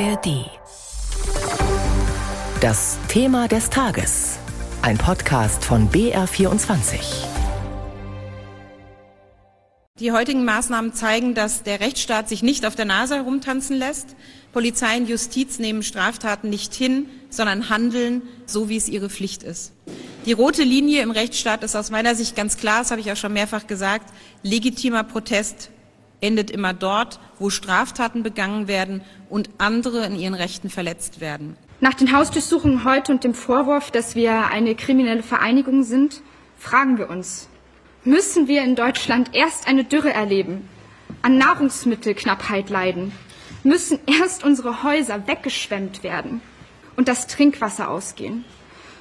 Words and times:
ARD. 0.00 0.50
Das 2.60 2.98
Thema 3.06 3.46
des 3.46 3.70
Tages. 3.70 4.38
Ein 4.82 4.98
Podcast 4.98 5.64
von 5.64 5.88
BR24. 5.88 6.96
Die 10.00 10.10
heutigen 10.10 10.44
Maßnahmen 10.44 10.94
zeigen, 10.94 11.34
dass 11.34 11.62
der 11.62 11.78
Rechtsstaat 11.78 12.28
sich 12.28 12.42
nicht 12.42 12.66
auf 12.66 12.74
der 12.74 12.86
Nase 12.86 13.14
herumtanzen 13.14 13.76
lässt. 13.76 14.16
Polizei 14.52 14.96
und 14.96 15.08
Justiz 15.08 15.60
nehmen 15.60 15.84
Straftaten 15.84 16.50
nicht 16.50 16.74
hin, 16.74 17.06
sondern 17.30 17.68
handeln 17.68 18.22
so, 18.46 18.68
wie 18.68 18.76
es 18.76 18.88
ihre 18.88 19.10
Pflicht 19.10 19.44
ist. 19.44 19.72
Die 20.26 20.32
rote 20.32 20.64
Linie 20.64 21.02
im 21.02 21.12
Rechtsstaat 21.12 21.62
ist 21.62 21.76
aus 21.76 21.90
meiner 21.90 22.16
Sicht 22.16 22.34
ganz 22.34 22.56
klar, 22.56 22.80
das 22.80 22.90
habe 22.90 23.00
ich 23.00 23.12
auch 23.12 23.16
schon 23.16 23.32
mehrfach 23.32 23.68
gesagt. 23.68 24.12
Legitimer 24.42 25.04
Protest 25.04 25.70
endet 26.20 26.50
immer 26.50 26.72
dort, 26.72 27.20
wo 27.38 27.50
Straftaten 27.50 28.22
begangen 28.22 28.68
werden 28.68 29.02
und 29.28 29.50
andere 29.58 30.06
in 30.06 30.16
ihren 30.16 30.34
Rechten 30.34 30.70
verletzt 30.70 31.20
werden. 31.20 31.56
Nach 31.80 31.94
den 31.94 32.16
Hausdurchsuchungen 32.16 32.84
heute 32.84 33.12
und 33.12 33.24
dem 33.24 33.34
Vorwurf, 33.34 33.90
dass 33.90 34.14
wir 34.14 34.46
eine 34.46 34.74
kriminelle 34.74 35.22
Vereinigung 35.22 35.82
sind, 35.82 36.22
fragen 36.58 36.98
wir 36.98 37.10
uns, 37.10 37.48
müssen 38.04 38.48
wir 38.48 38.62
in 38.62 38.74
Deutschland 38.74 39.34
erst 39.34 39.66
eine 39.68 39.84
Dürre 39.84 40.12
erleben, 40.12 40.68
an 41.22 41.36
Nahrungsmittelknappheit 41.36 42.70
leiden, 42.70 43.12
müssen 43.64 43.98
erst 44.06 44.44
unsere 44.44 44.82
Häuser 44.82 45.26
weggeschwemmt 45.26 46.02
werden 46.02 46.40
und 46.96 47.08
das 47.08 47.26
Trinkwasser 47.26 47.90
ausgehen, 47.90 48.44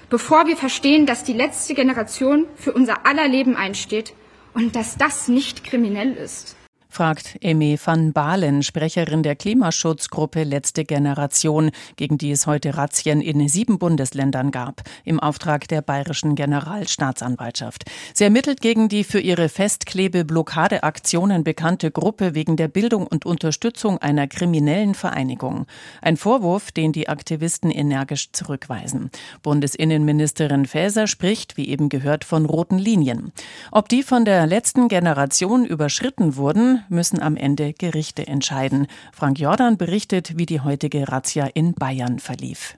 bevor 0.09 0.47
wir 0.47 0.57
verstehen, 0.57 1.05
dass 1.05 1.23
die 1.23 1.33
letzte 1.33 1.73
Generation 1.73 2.47
für 2.55 2.73
unser 2.73 3.05
aller 3.05 3.27
Leben 3.27 3.55
einsteht 3.55 4.13
und 4.53 4.75
dass 4.75 4.97
das 4.97 5.27
nicht 5.27 5.63
kriminell 5.63 6.13
ist 6.13 6.55
fragt 6.93 7.37
Emme 7.41 7.75
van 7.83 8.13
Balen, 8.13 8.61
Sprecherin 8.61 9.23
der 9.23 9.35
Klimaschutzgruppe 9.35 10.43
Letzte 10.43 10.85
Generation, 10.85 11.71
gegen 11.95 12.19
die 12.19 12.29
es 12.29 12.45
heute 12.45 12.77
Razzien 12.77 13.19
in 13.19 13.49
sieben 13.49 13.79
Bundesländern 13.79 14.51
gab, 14.51 14.83
im 15.03 15.19
Auftrag 15.19 15.67
der 15.67 15.81
bayerischen 15.81 16.35
Generalstaatsanwaltschaft. 16.35 17.85
Sie 18.13 18.23
ermittelt 18.23 18.61
gegen 18.61 18.89
die 18.89 19.03
für 19.03 19.19
ihre 19.19 19.49
Festklebe-Blockadeaktionen 19.49 21.43
bekannte 21.43 21.89
Gruppe 21.89 22.35
wegen 22.35 22.57
der 22.57 22.67
Bildung 22.67 23.07
und 23.07 23.25
Unterstützung 23.25 23.97
einer 23.97 24.27
kriminellen 24.27 24.93
Vereinigung. 24.93 25.65
Ein 26.01 26.15
Vorwurf, 26.15 26.71
den 26.71 26.91
die 26.91 27.09
Aktivisten 27.09 27.71
energisch 27.71 28.31
zurückweisen. 28.33 29.09
Bundesinnenministerin 29.41 30.67
Faeser 30.67 31.07
spricht, 31.07 31.57
wie 31.57 31.69
eben 31.69 31.89
gehört, 31.89 32.23
von 32.23 32.45
roten 32.45 32.77
Linien. 32.77 33.31
Ob 33.71 33.89
die 33.89 34.03
von 34.03 34.25
der 34.25 34.45
letzten 34.45 34.89
Generation 34.89 35.65
überschritten 35.65 36.35
wurden, 36.35 36.82
müssen 36.89 37.21
am 37.21 37.35
Ende 37.35 37.73
Gerichte 37.73 38.27
entscheiden. 38.27 38.87
Frank 39.11 39.39
Jordan 39.39 39.77
berichtet, 39.77 40.37
wie 40.37 40.45
die 40.45 40.61
heutige 40.61 41.07
Razzia 41.07 41.47
in 41.53 41.73
Bayern 41.73 42.19
verlief. 42.19 42.75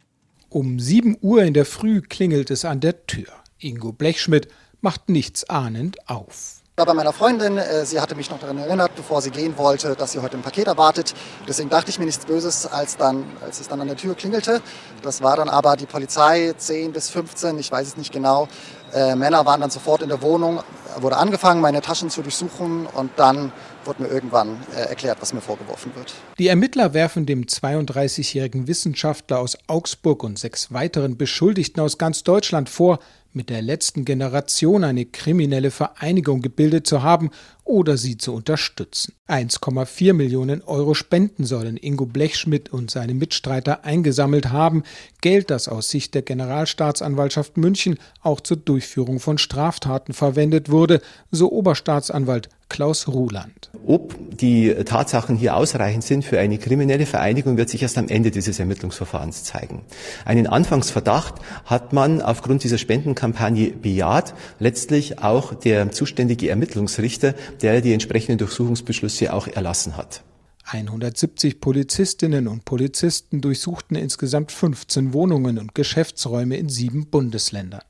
Um 0.50 0.80
7 0.80 1.18
Uhr 1.22 1.44
in 1.44 1.54
der 1.54 1.66
Früh 1.66 2.02
klingelt 2.02 2.52
es 2.52 2.66
an 2.66 2.80
der 2.80 3.06
Tür. 3.08 3.28
Ingo 3.60 3.92
Blechschmidt 3.92 4.48
macht 4.82 5.10
nichts 5.10 5.50
ahnend 5.50 5.98
auf 6.10 6.62
war 6.78 6.86
bei 6.86 6.94
meiner 6.94 7.14
Freundin. 7.14 7.58
Äh, 7.58 7.86
sie 7.86 8.02
hatte 8.02 8.16
mich 8.16 8.30
noch 8.30 8.40
daran 8.40 8.58
erinnert, 8.58 8.96
bevor 8.96 9.22
sie 9.22 9.32
gehen 9.32 9.58
wollte, 9.58 9.96
dass 9.96 10.12
sie 10.12 10.20
heute 10.20 10.36
ein 10.36 10.42
Paket 10.42 10.68
erwartet. 10.68 11.14
Deswegen 11.48 11.70
dachte 11.70 11.90
ich 11.90 12.00
mir 12.00 12.06
nichts 12.06 12.26
Böses, 12.26 12.66
als, 12.66 12.98
dann, 12.98 13.24
als 13.42 13.62
es 13.62 13.70
dann 13.70 13.80
an 13.80 13.88
der 13.88 13.96
Tür 13.96 14.14
klingelte. 14.14 14.62
Das 15.02 15.22
war 15.22 15.38
dann 15.38 15.48
aber 15.48 15.78
die 15.78 15.86
Polizei, 15.86 16.54
10 16.58 16.92
bis 16.92 17.10
15, 17.10 17.58
ich 17.60 17.72
weiß 17.72 17.88
es 17.88 17.98
nicht 17.98 18.12
genau. 18.12 18.50
Äh, 18.96 19.16
Männer 19.16 19.46
waren 19.46 19.60
dann 19.60 19.70
sofort 19.70 20.02
in 20.02 20.08
der 20.08 20.22
Wohnung, 20.22 20.62
wurde 21.02 21.18
angefangen, 21.18 21.60
meine 21.60 21.82
Taschen 21.82 22.10
zu 22.10 22.22
durchsuchen 22.22 22.86
und 22.88 23.12
dann 23.18 23.52
wurde 23.84 24.04
mir 24.04 24.08
irgendwann 24.08 24.58
äh, 24.74 24.88
erklärt, 24.88 25.18
was 25.20 25.34
mir 25.34 25.42
vorgeworfen 25.42 25.92
wird. 25.96 26.14
Die 26.40 26.48
Ermittler 26.48 26.94
werfen 26.94 27.26
dem 27.26 27.44
32-jährigen 27.44 28.68
Wissenschaftler 28.68 29.40
aus 29.40 29.58
Augsburg 29.68 30.24
und 30.24 30.40
sechs 30.40 30.72
weiteren 30.72 31.18
Beschuldigten 31.18 31.82
aus 31.82 31.98
ganz 31.98 32.24
Deutschland 32.24 32.70
vor, 32.70 33.00
mit 33.36 33.50
der 33.50 33.62
letzten 33.62 34.06
Generation 34.06 34.84
eine 34.84 35.06
kriminelle 35.06 35.72
Vereinigung 35.72 36.42
gebildet 36.42 36.88
zu 36.88 37.04
haben 37.04 37.30
oder 37.64 37.98
sie 37.98 38.18
zu 38.18 38.34
unterstützen. 38.34 39.14
1,4 39.28 40.14
Millionen 40.14 40.62
Euro 40.62 40.94
Spenden 40.94 41.46
sollen 41.46 41.78
Ingo 41.78 42.06
Blechschmidt 42.06 42.72
und 42.72 42.92
seine 42.92 43.14
Mitstreiter 43.14 43.84
eingesammelt 43.84 44.52
haben, 44.52 44.84
Geld, 45.22 45.50
das 45.50 45.68
aus 45.68 45.90
Sicht 45.90 46.14
der 46.14 46.22
Generalstaatsanwaltschaft 46.22 47.58
München 47.58 47.98
auch 48.22 48.40
zur 48.40 48.58
Durchführung 48.58 49.20
von 49.20 49.38
Straftaten 49.38 50.14
verwendet 50.14 50.70
wurde, 50.70 51.02
so 51.32 51.52
Oberstaatsanwalt 51.52 52.50
Klaus 52.70 53.08
Ruland. 53.08 53.70
Ob 53.86 54.16
die 54.38 54.74
Tatsachen 54.74 55.36
hier 55.36 55.56
ausreichend 55.56 56.04
sind 56.04 56.26
für 56.26 56.40
eine 56.40 56.58
kriminelle 56.58 57.06
Vereinigung, 57.06 57.58
wird 57.58 57.70
sich 57.70 57.84
erst 57.84 57.98
am 57.98 58.08
Ende 58.08 58.32
dieses 58.32 58.60
Ermittlungsverfahrens 58.60 59.44
zeigen. 59.44 59.84
Einen 60.26 60.48
Anfangsverdacht 60.48 61.36
hat 61.66 61.94
man 61.94 62.22
aufgrund 62.22 62.64
dieser 62.64 62.78
Spendenkampagne 62.78 63.72
bejaht, 63.72 64.34
letztlich 64.60 65.20
auch 65.20 65.54
der 65.54 65.92
zuständige 65.92 66.50
Ermittlungsrichter, 66.50 67.34
der 67.62 67.82
die 67.82 67.94
entsprechenden 67.94 68.40
Durchsuchungsbeschlüsse 68.40 69.32
auch 69.34 69.48
erlassen 69.48 69.96
hat. 69.96 70.24
170 70.68 71.62
Polizistinnen 71.62 72.48
und 72.48 72.66
Polizisten 72.66 73.40
durchsuchten 73.40 73.96
insgesamt 73.96 74.52
15 74.52 75.14
Wohnungen 75.14 75.60
und 75.60 75.76
Geschäftsräume 75.76 76.58
in 76.58 76.70
sieben 76.70 77.06
Bundesländern. 77.06 77.84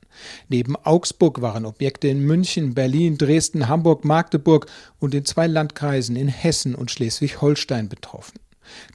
Neben 0.48 0.76
Augsburg 0.76 1.40
waren 1.40 1.64
Objekte 1.64 2.08
in 2.08 2.20
München, 2.20 2.74
Berlin, 2.74 3.16
Dresden, 3.16 3.68
Hamburg, 3.68 4.04
Magdeburg 4.04 4.66
und 4.98 5.14
in 5.14 5.24
zwei 5.24 5.46
Landkreisen 5.46 6.16
in 6.16 6.28
Hessen 6.28 6.74
und 6.74 6.90
Schleswig-Holstein 6.90 7.88
betroffen. 7.88 8.40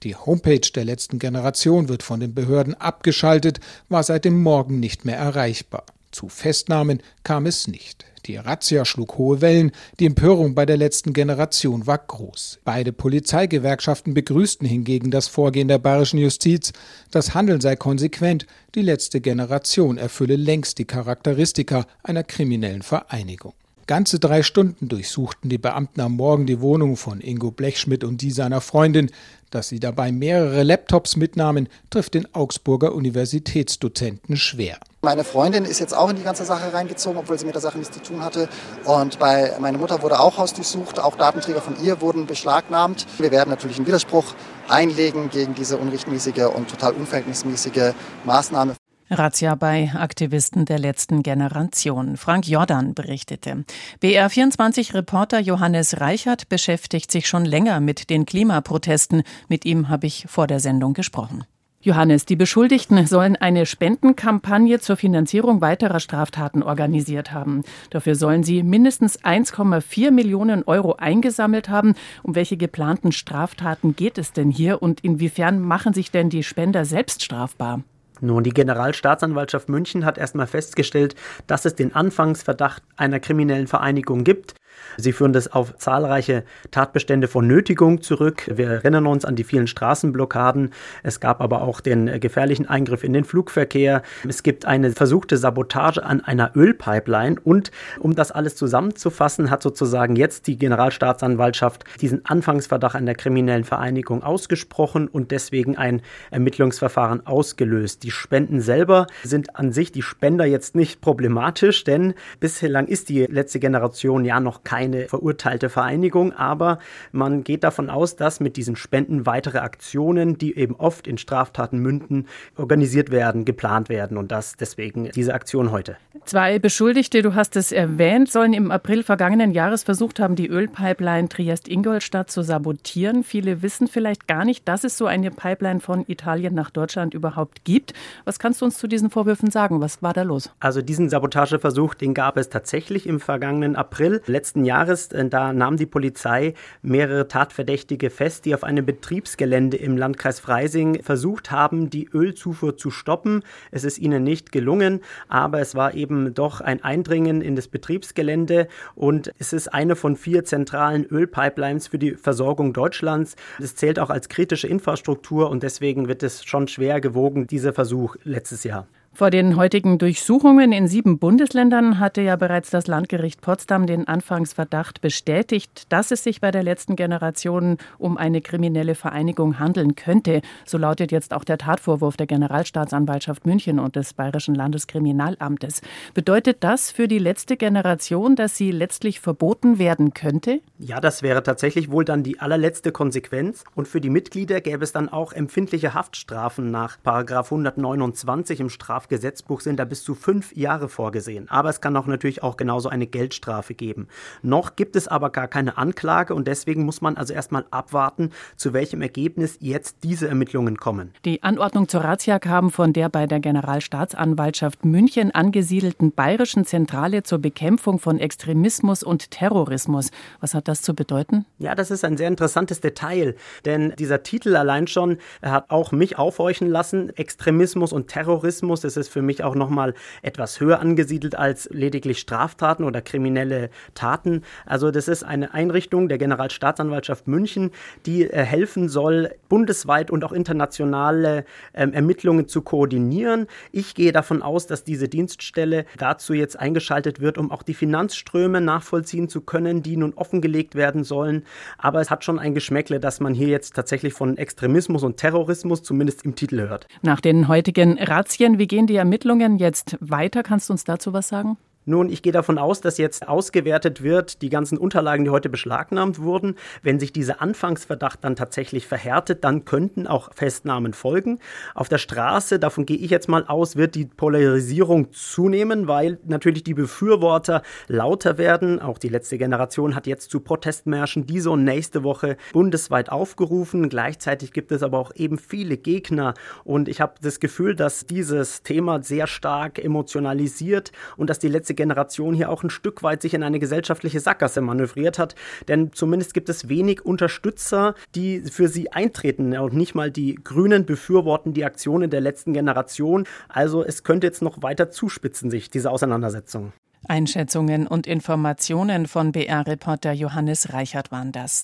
Die 0.03 0.15
Homepage 0.15 0.69
der 0.75 0.85
letzten 0.85 1.17
Generation 1.17 1.89
wird 1.89 2.03
von 2.03 2.19
den 2.19 2.35
Behörden 2.35 2.75
abgeschaltet, 2.75 3.59
war 3.89 4.03
seit 4.03 4.25
dem 4.25 4.41
Morgen 4.41 4.79
nicht 4.79 5.05
mehr 5.05 5.17
erreichbar. 5.17 5.85
Zu 6.11 6.29
Festnahmen 6.29 7.01
kam 7.23 7.45
es 7.45 7.67
nicht. 7.67 8.05
Die 8.27 8.35
Razzia 8.35 8.85
schlug 8.85 9.17
hohe 9.17 9.41
Wellen, 9.41 9.71
die 9.99 10.05
Empörung 10.05 10.53
bei 10.53 10.65
der 10.67 10.77
letzten 10.77 11.11
Generation 11.11 11.87
war 11.87 11.97
groß. 11.97 12.59
Beide 12.63 12.93
Polizeigewerkschaften 12.93 14.13
begrüßten 14.13 14.67
hingegen 14.67 15.09
das 15.09 15.27
Vorgehen 15.27 15.67
der 15.67 15.79
bayerischen 15.79 16.19
Justiz. 16.19 16.71
Das 17.09 17.33
Handeln 17.33 17.61
sei 17.61 17.75
konsequent, 17.75 18.45
die 18.75 18.83
letzte 18.83 19.21
Generation 19.21 19.97
erfülle 19.97 20.35
längst 20.35 20.77
die 20.77 20.85
Charakteristika 20.85 21.87
einer 22.03 22.23
kriminellen 22.23 22.83
Vereinigung. 22.83 23.53
Ganze 23.87 24.19
drei 24.19 24.43
Stunden 24.43 24.87
durchsuchten 24.87 25.49
die 25.49 25.57
Beamten 25.57 26.01
am 26.01 26.15
Morgen 26.15 26.45
die 26.45 26.61
Wohnung 26.61 26.95
von 26.95 27.19
Ingo 27.19 27.51
Blechschmidt 27.51 28.03
und 28.03 28.21
die 28.21 28.31
seiner 28.31 28.61
Freundin. 28.61 29.09
Dass 29.51 29.67
sie 29.67 29.81
dabei 29.81 30.13
mehrere 30.13 30.63
Laptops 30.63 31.17
mitnahmen, 31.17 31.67
trifft 31.89 32.13
den 32.13 32.33
Augsburger 32.33 32.95
Universitätsdozenten 32.95 34.37
schwer. 34.37 34.77
Meine 35.01 35.25
Freundin 35.25 35.65
ist 35.65 35.79
jetzt 35.79 35.93
auch 35.93 36.09
in 36.09 36.15
die 36.15 36.23
ganze 36.23 36.45
Sache 36.45 36.73
reingezogen, 36.73 37.17
obwohl 37.19 37.37
sie 37.37 37.45
mit 37.45 37.55
der 37.55 37.61
Sache 37.61 37.77
nichts 37.77 37.93
zu 37.93 38.01
tun 38.01 38.23
hatte. 38.23 38.47
Und 38.85 39.19
bei 39.19 39.51
meiner 39.59 39.77
Mutter 39.77 40.01
wurde 40.01 40.21
auch 40.21 40.37
hausdurchsucht, 40.37 40.99
auch 40.99 41.17
Datenträger 41.17 41.61
von 41.61 41.75
ihr 41.83 41.99
wurden 41.99 42.27
beschlagnahmt. 42.27 43.05
Wir 43.17 43.31
werden 43.31 43.49
natürlich 43.49 43.75
einen 43.75 43.87
Widerspruch 43.87 44.35
einlegen 44.69 45.29
gegen 45.29 45.53
diese 45.53 45.77
unrechtmäßige 45.77 46.45
und 46.55 46.69
total 46.69 46.93
unverhältnismäßige 46.93 47.93
Maßnahme. 48.23 48.75
Razzia 49.11 49.55
bei 49.55 49.91
Aktivisten 49.93 50.63
der 50.63 50.79
letzten 50.79 51.21
Generation. 51.21 52.15
Frank 52.15 52.47
Jordan 52.47 52.93
berichtete. 52.93 53.65
BR24-Reporter 54.01 55.39
Johannes 55.39 55.99
Reichert 55.99 56.47
beschäftigt 56.47 57.11
sich 57.11 57.27
schon 57.27 57.43
länger 57.43 57.81
mit 57.81 58.09
den 58.09 58.25
Klimaprotesten. 58.25 59.23
Mit 59.49 59.65
ihm 59.65 59.89
habe 59.89 60.07
ich 60.07 60.25
vor 60.29 60.47
der 60.47 60.61
Sendung 60.61 60.93
gesprochen. 60.93 61.43
Johannes, 61.83 62.25
die 62.25 62.35
Beschuldigten 62.35 63.07
sollen 63.07 63.35
eine 63.35 63.65
Spendenkampagne 63.65 64.79
zur 64.79 64.97
Finanzierung 64.97 65.61
weiterer 65.61 65.99
Straftaten 65.99 66.61
organisiert 66.61 67.33
haben. 67.33 67.63
Dafür 67.89 68.13
sollen 68.13 68.43
sie 68.43 68.61
mindestens 68.61 69.19
1,4 69.19 70.11
Millionen 70.11 70.63
Euro 70.63 70.93
eingesammelt 70.93 71.69
haben. 71.69 71.95
Um 72.21 72.35
welche 72.35 72.55
geplanten 72.55 73.11
Straftaten 73.11 73.95
geht 73.95 74.19
es 74.19 74.31
denn 74.31 74.51
hier 74.51 74.81
und 74.83 75.01
inwiefern 75.01 75.59
machen 75.59 75.93
sich 75.93 76.11
denn 76.11 76.29
die 76.29 76.43
Spender 76.43 76.85
selbst 76.85 77.23
strafbar? 77.23 77.81
Nun, 78.21 78.43
die 78.43 78.51
Generalstaatsanwaltschaft 78.51 79.67
München 79.67 80.05
hat 80.05 80.17
erstmal 80.17 80.47
festgestellt, 80.47 81.15
dass 81.47 81.65
es 81.65 81.75
den 81.75 81.95
Anfangsverdacht 81.95 82.83
einer 82.95 83.19
kriminellen 83.19 83.67
Vereinigung 83.67 84.23
gibt. 84.23 84.53
Sie 84.97 85.13
führen 85.13 85.33
das 85.33 85.51
auf 85.51 85.75
zahlreiche 85.77 86.43
Tatbestände 86.71 87.27
von 87.27 87.47
Nötigung 87.47 88.01
zurück. 88.01 88.49
Wir 88.53 88.69
erinnern 88.69 89.07
uns 89.07 89.25
an 89.25 89.35
die 89.35 89.43
vielen 89.43 89.67
Straßenblockaden. 89.67 90.71
Es 91.03 91.19
gab 91.19 91.41
aber 91.41 91.61
auch 91.61 91.81
den 91.81 92.19
gefährlichen 92.19 92.67
Eingriff 92.67 93.03
in 93.03 93.13
den 93.13 93.23
Flugverkehr. 93.23 94.03
Es 94.27 94.43
gibt 94.43 94.65
eine 94.65 94.91
versuchte 94.91 95.37
Sabotage 95.37 96.03
an 96.03 96.21
einer 96.21 96.51
Ölpipeline. 96.55 97.37
Und 97.43 97.71
um 97.99 98.15
das 98.15 98.31
alles 98.31 98.55
zusammenzufassen, 98.55 99.49
hat 99.49 99.63
sozusagen 99.63 100.15
jetzt 100.15 100.47
die 100.47 100.57
Generalstaatsanwaltschaft 100.57 101.85
diesen 102.01 102.25
Anfangsverdacht 102.25 102.95
einer 102.95 103.15
kriminellen 103.15 103.63
Vereinigung 103.63 104.23
ausgesprochen 104.23 105.07
und 105.07 105.31
deswegen 105.31 105.77
ein 105.77 106.01
Ermittlungsverfahren 106.31 107.25
ausgelöst. 107.25 108.03
Die 108.03 108.11
Spenden 108.11 108.61
selber 108.61 109.07
sind 109.23 109.55
an 109.55 109.71
sich 109.71 109.91
die 109.91 110.01
Spender 110.01 110.45
jetzt 110.45 110.75
nicht 110.75 111.01
problematisch, 111.01 111.83
denn 111.83 112.13
bislang 112.39 112.87
ist 112.87 113.09
die 113.09 113.25
letzte 113.25 113.59
Generation 113.59 114.25
ja 114.25 114.39
noch 114.39 114.60
keine 114.63 115.07
verurteilte 115.07 115.69
Vereinigung, 115.69 116.33
aber 116.33 116.79
man 117.11 117.43
geht 117.43 117.63
davon 117.63 117.89
aus, 117.89 118.15
dass 118.15 118.39
mit 118.39 118.57
diesen 118.57 118.75
Spenden 118.75 119.25
weitere 119.25 119.59
Aktionen, 119.59 120.37
die 120.37 120.57
eben 120.57 120.75
oft 120.75 121.07
in 121.07 121.17
Straftaten 121.17 121.79
münden, 121.79 122.27
organisiert 122.55 123.11
werden, 123.11 123.45
geplant 123.45 123.89
werden 123.89 124.17
und 124.17 124.31
das 124.31 124.55
deswegen 124.57 125.09
diese 125.11 125.33
Aktion 125.33 125.71
heute. 125.71 125.97
Zwei 126.25 126.59
Beschuldigte, 126.59 127.21
du 127.21 127.33
hast 127.33 127.55
es 127.55 127.71
erwähnt, 127.71 128.31
sollen 128.31 128.53
im 128.53 128.69
April 128.69 129.03
vergangenen 129.03 129.51
Jahres 129.51 129.83
versucht 129.83 130.19
haben, 130.19 130.35
die 130.35 130.47
Ölpipeline 130.47 131.29
Triest-Ingolstadt 131.29 132.29
zu 132.29 132.43
sabotieren. 132.43 133.23
Viele 133.23 133.61
wissen 133.61 133.87
vielleicht 133.87 134.27
gar 134.27 134.45
nicht, 134.45 134.67
dass 134.67 134.83
es 134.83 134.97
so 134.97 135.07
eine 135.07 135.31
Pipeline 135.31 135.79
von 135.79 136.05
Italien 136.07 136.53
nach 136.53 136.69
Deutschland 136.69 137.13
überhaupt 137.13 137.65
gibt. 137.65 137.93
Was 138.25 138.39
kannst 138.39 138.61
du 138.61 138.65
uns 138.65 138.77
zu 138.77 138.87
diesen 138.87 139.09
Vorwürfen 139.09 139.49
sagen? 139.49 139.81
Was 139.81 140.03
war 140.03 140.13
da 140.13 140.21
los? 140.21 140.51
Also 140.59 140.81
diesen 140.81 141.09
Sabotageversuch, 141.09 141.95
den 141.95 142.13
gab 142.13 142.37
es 142.37 142.49
tatsächlich 142.49 143.07
im 143.07 143.19
vergangenen 143.19 143.75
April 143.75 144.21
letzten 144.51 144.65
Jahres. 144.65 145.07
Da 145.07 145.53
nahm 145.53 145.77
die 145.77 145.85
Polizei 145.85 146.55
mehrere 146.81 147.29
Tatverdächtige 147.29 148.09
fest, 148.09 148.43
die 148.43 148.53
auf 148.53 148.65
einem 148.65 148.85
Betriebsgelände 148.85 149.77
im 149.77 149.95
Landkreis 149.95 150.41
Freising 150.41 151.01
versucht 151.01 151.51
haben, 151.51 151.89
die 151.89 152.09
Ölzufuhr 152.13 152.75
zu 152.75 152.91
stoppen. 152.91 153.43
Es 153.71 153.85
ist 153.85 153.97
ihnen 153.97 154.25
nicht 154.25 154.51
gelungen, 154.51 154.99
aber 155.29 155.61
es 155.61 155.73
war 155.75 155.93
eben 155.93 156.33
doch 156.33 156.59
ein 156.59 156.83
Eindringen 156.83 157.41
in 157.41 157.55
das 157.55 157.69
Betriebsgelände 157.69 158.67
und 158.93 159.31
es 159.39 159.53
ist 159.53 159.69
eine 159.73 159.95
von 159.95 160.17
vier 160.17 160.43
zentralen 160.43 161.05
Ölpipelines 161.05 161.87
für 161.87 161.97
die 161.97 162.15
Versorgung 162.15 162.73
Deutschlands. 162.73 163.37
Es 163.57 163.75
zählt 163.75 163.99
auch 163.99 164.09
als 164.09 164.27
kritische 164.27 164.67
Infrastruktur 164.67 165.49
und 165.49 165.63
deswegen 165.63 166.09
wird 166.09 166.23
es 166.23 166.43
schon 166.43 166.67
schwer 166.67 166.99
gewogen, 166.99 167.47
dieser 167.47 167.71
Versuch 167.71 168.17
letztes 168.25 168.65
Jahr. 168.65 168.85
Vor 169.13 169.29
den 169.29 169.57
heutigen 169.57 169.97
Durchsuchungen 169.97 170.71
in 170.71 170.87
sieben 170.87 171.19
Bundesländern 171.19 171.99
hatte 171.99 172.21
ja 172.21 172.37
bereits 172.37 172.69
das 172.69 172.87
Landgericht 172.87 173.41
Potsdam 173.41 173.85
den 173.85 174.07
Anfangsverdacht 174.07 175.01
bestätigt, 175.01 175.85
dass 175.89 176.11
es 176.11 176.23
sich 176.23 176.39
bei 176.39 176.49
der 176.49 176.63
letzten 176.63 176.95
Generation 176.95 177.77
um 177.97 178.17
eine 178.17 178.41
kriminelle 178.41 178.95
Vereinigung 178.95 179.59
handeln 179.59 179.95
könnte. 179.95 180.41
So 180.65 180.77
lautet 180.77 181.11
jetzt 181.11 181.33
auch 181.33 181.43
der 181.43 181.57
Tatvorwurf 181.57 182.15
der 182.15 182.25
Generalstaatsanwaltschaft 182.25 183.45
München 183.45 183.79
und 183.79 183.97
des 183.97 184.13
Bayerischen 184.13 184.55
Landeskriminalamtes. 184.55 185.81
Bedeutet 186.13 186.63
das 186.63 186.89
für 186.89 187.09
die 187.09 187.19
letzte 187.19 187.57
Generation, 187.57 188.37
dass 188.37 188.55
sie 188.55 188.71
letztlich 188.71 189.19
verboten 189.19 189.77
werden 189.77 190.13
könnte? 190.13 190.61
Ja, 190.79 191.01
das 191.01 191.21
wäre 191.21 191.43
tatsächlich 191.43 191.91
wohl 191.91 192.05
dann 192.05 192.23
die 192.23 192.39
allerletzte 192.39 192.93
Konsequenz. 192.93 193.65
Und 193.75 193.89
für 193.89 193.99
die 194.01 194.09
Mitglieder 194.09 194.61
gäbe 194.61 194.83
es 194.83 194.93
dann 194.93 195.09
auch 195.09 195.33
empfindliche 195.33 195.93
Haftstrafen 195.93 196.71
nach 196.71 196.97
129 197.03 198.61
im 198.61 198.69
Straf 198.69 199.00
Strafgesetzbuch 199.01 199.61
sind 199.61 199.79
da 199.79 199.85
bis 199.85 200.03
zu 200.03 200.13
fünf 200.13 200.55
Jahre 200.55 200.87
vorgesehen. 200.87 201.49
Aber 201.49 201.69
es 201.69 201.81
kann 201.81 201.97
auch 201.97 202.05
natürlich 202.05 202.43
auch 202.43 202.55
genauso 202.55 202.87
eine 202.87 203.07
Geldstrafe 203.07 203.73
geben. 203.73 204.07
Noch 204.43 204.75
gibt 204.75 204.95
es 204.95 205.07
aber 205.07 205.31
gar 205.31 205.47
keine 205.47 205.77
Anklage 205.77 206.35
und 206.35 206.47
deswegen 206.47 206.85
muss 206.85 207.01
man 207.01 207.17
also 207.17 207.33
erstmal 207.33 207.65
abwarten, 207.71 208.29
zu 208.57 208.73
welchem 208.73 209.01
Ergebnis 209.01 209.57
jetzt 209.59 210.03
diese 210.03 210.27
Ermittlungen 210.27 210.77
kommen. 210.77 211.13
Die 211.25 211.41
Anordnung 211.41 211.87
zur 211.87 212.03
Razzia 212.03 212.37
kam 212.37 212.69
von 212.69 212.93
der 212.93 213.09
bei 213.09 213.25
der 213.25 213.39
Generalstaatsanwaltschaft 213.39 214.85
München 214.85 215.31
angesiedelten 215.31 216.11
Bayerischen 216.11 216.65
Zentrale 216.65 217.23
zur 217.23 217.39
Bekämpfung 217.39 217.97
von 217.97 218.19
Extremismus 218.19 219.01
und 219.01 219.31
Terrorismus. 219.31 220.11
Was 220.41 220.53
hat 220.53 220.67
das 220.67 220.83
zu 220.83 220.93
bedeuten? 220.93 221.45
Ja, 221.57 221.73
das 221.73 221.89
ist 221.89 222.05
ein 222.05 222.17
sehr 222.17 222.27
interessantes 222.27 222.81
Detail, 222.81 223.35
denn 223.65 223.93
dieser 223.97 224.21
Titel 224.21 224.55
allein 224.55 224.85
schon 224.85 225.17
hat 225.41 225.71
auch 225.71 225.91
mich 225.91 226.19
aufhorchen 226.19 226.69
lassen. 226.69 227.09
Extremismus 227.17 227.93
und 227.93 228.07
Terrorismus, 228.07 228.81
ist 228.97 229.09
für 229.09 229.21
mich 229.21 229.43
auch 229.43 229.55
nochmal 229.55 229.93
etwas 230.21 230.59
höher 230.59 230.79
angesiedelt 230.79 231.35
als 231.35 231.69
lediglich 231.71 232.19
Straftaten 232.19 232.83
oder 232.83 233.01
kriminelle 233.01 233.69
Taten. 233.93 234.43
Also 234.65 234.91
das 234.91 235.07
ist 235.07 235.23
eine 235.23 235.53
Einrichtung 235.53 236.09
der 236.09 236.17
Generalstaatsanwaltschaft 236.17 237.27
München, 237.27 237.71
die 238.05 238.23
äh, 238.23 238.43
helfen 238.43 238.89
soll, 238.89 239.31
bundesweit 239.49 240.11
und 240.11 240.23
auch 240.23 240.31
internationale 240.31 241.45
ähm, 241.73 241.93
Ermittlungen 241.93 242.47
zu 242.47 242.61
koordinieren. 242.61 243.47
Ich 243.71 243.95
gehe 243.95 244.11
davon 244.11 244.41
aus, 244.41 244.67
dass 244.67 244.83
diese 244.83 245.07
Dienststelle 245.07 245.85
dazu 245.97 246.33
jetzt 246.33 246.59
eingeschaltet 246.59 247.19
wird, 247.19 247.37
um 247.37 247.51
auch 247.51 247.63
die 247.63 247.73
Finanzströme 247.73 248.61
nachvollziehen 248.61 249.29
zu 249.29 249.41
können, 249.41 249.83
die 249.83 249.97
nun 249.97 250.13
offengelegt 250.13 250.75
werden 250.75 251.03
sollen. 251.03 251.43
Aber 251.77 252.01
es 252.01 252.09
hat 252.09 252.23
schon 252.23 252.39
ein 252.39 252.53
Geschmäckle, 252.53 252.99
dass 252.99 253.19
man 253.19 253.33
hier 253.33 253.47
jetzt 253.47 253.75
tatsächlich 253.75 254.13
von 254.13 254.37
Extremismus 254.37 255.03
und 255.03 255.17
Terrorismus 255.17 255.83
zumindest 255.83 256.23
im 256.25 256.35
Titel 256.35 256.61
hört. 256.61 256.87
Nach 257.01 257.21
den 257.21 257.47
heutigen 257.47 257.97
Razzien, 257.99 258.59
wie 258.59 258.67
gehen 258.67 258.80
gehen 258.81 258.87
die 258.87 258.95
Ermittlungen 258.95 259.59
jetzt 259.59 259.95
weiter? 259.99 260.41
Kannst 260.41 260.69
du 260.69 260.73
uns 260.73 260.83
dazu 260.83 261.13
was 261.13 261.27
sagen? 261.27 261.57
Nun, 261.85 262.09
ich 262.09 262.21
gehe 262.21 262.31
davon 262.31 262.59
aus, 262.59 262.79
dass 262.81 262.99
jetzt 262.99 263.27
ausgewertet 263.27 264.03
wird, 264.03 264.43
die 264.43 264.49
ganzen 264.49 264.77
Unterlagen, 264.77 265.25
die 265.25 265.31
heute 265.31 265.49
beschlagnahmt 265.49 266.21
wurden. 266.21 266.55
Wenn 266.83 266.99
sich 266.99 267.11
dieser 267.11 267.41
Anfangsverdacht 267.41 268.23
dann 268.23 268.35
tatsächlich 268.35 268.85
verhärtet, 268.85 269.43
dann 269.43 269.65
könnten 269.65 270.05
auch 270.05 270.31
Festnahmen 270.35 270.93
folgen. 270.93 271.39
Auf 271.73 271.89
der 271.89 271.97
Straße, 271.97 272.59
davon 272.59 272.85
gehe 272.85 272.97
ich 272.97 273.09
jetzt 273.09 273.27
mal 273.29 273.45
aus, 273.47 273.77
wird 273.77 273.95
die 273.95 274.05
Polarisierung 274.05 275.11
zunehmen, 275.11 275.87
weil 275.87 276.19
natürlich 276.23 276.63
die 276.63 276.75
Befürworter 276.75 277.63
lauter 277.87 278.37
werden. 278.37 278.79
Auch 278.79 278.99
die 278.99 279.09
letzte 279.09 279.39
Generation 279.39 279.95
hat 279.95 280.05
jetzt 280.05 280.29
zu 280.29 280.39
Protestmärschen 280.39 281.25
diese 281.25 281.49
und 281.49 281.63
nächste 281.63 282.03
Woche 282.03 282.37
bundesweit 282.53 283.11
aufgerufen. 283.11 283.89
Gleichzeitig 283.89 284.53
gibt 284.53 284.71
es 284.71 284.83
aber 284.83 284.99
auch 284.99 285.15
eben 285.15 285.39
viele 285.39 285.77
Gegner. 285.77 286.35
Und 286.63 286.87
ich 286.87 287.01
habe 287.01 287.15
das 287.23 287.39
Gefühl, 287.39 287.75
dass 287.75 288.05
dieses 288.05 288.61
Thema 288.61 289.01
sehr 289.01 289.25
stark 289.25 289.83
emotionalisiert 289.83 290.91
und 291.17 291.27
dass 291.27 291.39
die 291.39 291.47
letzte 291.47 291.71
Generation 291.81 292.33
hier 292.33 292.49
auch 292.49 292.63
ein 292.63 292.69
Stück 292.69 293.03
weit 293.03 293.21
sich 293.21 293.33
in 293.33 293.43
eine 293.43 293.59
gesellschaftliche 293.59 294.19
Sackgasse 294.19 294.61
manövriert 294.61 295.19
hat. 295.19 295.35
Denn 295.67 295.91
zumindest 295.93 296.33
gibt 296.33 296.49
es 296.49 296.69
wenig 296.69 297.05
Unterstützer, 297.05 297.95
die 298.15 298.41
für 298.41 298.67
sie 298.67 298.91
eintreten. 298.91 299.57
Und 299.57 299.73
nicht 299.73 299.95
mal 299.95 300.11
die 300.11 300.35
Grünen 300.35 300.85
befürworten 300.85 301.53
die 301.53 301.65
Aktionen 301.65 302.09
der 302.09 302.21
letzten 302.21 302.53
Generation. 302.53 303.25
Also 303.49 303.83
es 303.83 304.03
könnte 304.03 304.27
jetzt 304.27 304.41
noch 304.41 304.61
weiter 304.61 304.89
zuspitzen 304.91 305.49
sich, 305.49 305.69
diese 305.69 305.91
Auseinandersetzung. 305.91 306.73
Einschätzungen 307.07 307.87
und 307.87 308.07
Informationen 308.07 309.07
von 309.07 309.31
BR-Reporter 309.31 310.11
Johannes 310.11 310.71
Reichert 310.73 311.11
waren 311.11 311.31
das. 311.31 311.59